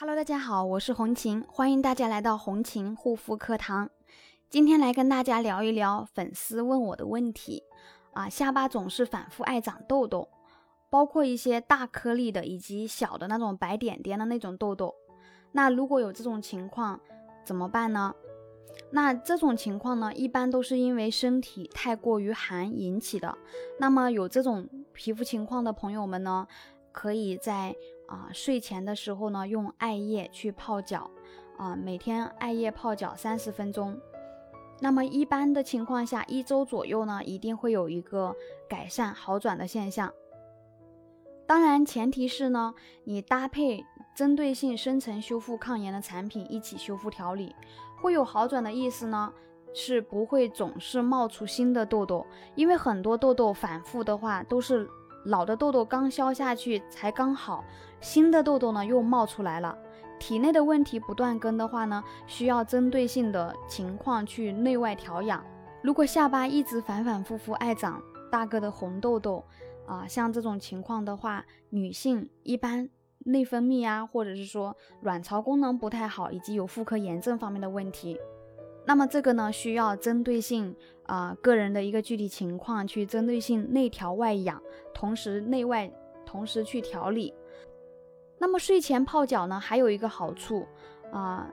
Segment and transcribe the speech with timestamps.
[0.00, 3.90] Hello，大家好，我是红琴，欢迎大家来到红琴护肤课堂。
[4.48, 7.62] 今天来跟大家聊一聊粉丝问我的问题
[8.14, 10.26] 啊，下巴总是反复爱长痘痘，
[10.88, 14.94] 包括一些大颗粒的以及小的那种白点点的那种痘痘。
[15.52, 16.98] 那如果有这种情况
[17.44, 18.14] 怎么办呢？
[18.92, 23.36] 那这种情况呢，一般都是因为身体太过于寒引起的。
[23.78, 26.46] 那么有这种皮肤情况的朋友们呢，
[26.92, 27.74] 可以在
[28.06, 31.10] 啊，睡前的时候呢，用艾叶去泡脚，
[31.56, 33.98] 啊，每天艾叶泡脚三十分钟。
[34.80, 38.34] 那么一般的情况下，一周左右呢，一定会有一个
[38.68, 40.12] 改善好转的现象。
[41.46, 43.84] 当然，前提是呢，你搭配
[44.14, 47.54] 针对性深层修复抗炎的产品一起修复调理，
[48.00, 49.32] 会有好转的意思呢，
[49.72, 54.88] 是不会总是冒出新的痘痘，因为很多痘痘反复的话都是。
[55.24, 57.64] 老的痘痘刚消下去才刚好，
[58.00, 59.76] 新的痘痘呢又冒出来了。
[60.18, 65.44] 体内的问题不断根的话呢，需要针对性的情况去内外调养。
[65.82, 69.44] 如果下巴一直反反复复爱长大个的红痘痘
[69.86, 72.88] 啊，像这种情况的话，女性一般
[73.20, 78.18] 内分泌啊，或者是说卵巢功能不太好，以及有妇科炎症方面的问题。
[78.86, 84.60] 那么这个呢，需要针对性啊，个人的一个具体情况去针对性内调外养，
[84.92, 85.90] 同时内外
[86.24, 87.32] 同时去调理。
[88.38, 90.66] 那么睡前泡脚呢，还有一个好处
[91.12, 91.48] 啊，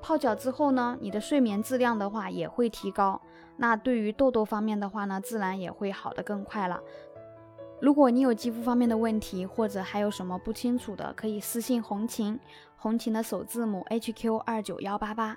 [0.00, 3.20] 泡脚之后呢，你的睡眠质量的话也会提高。
[3.56, 6.80] 那对于痘痘方面的话呢，自然也会好的更快了。
[7.78, 12.40] 如果你有肌肤方面的问题，或者还有什么不清楚的，可以私信红琴，
[12.76, 15.36] 红琴的首字母 HQ 二九幺八八。